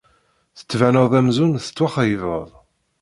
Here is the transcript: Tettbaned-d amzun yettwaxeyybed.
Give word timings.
Tettbaned-d 0.57 1.13
amzun 1.19 1.51
yettwaxeyybed. 1.57 2.47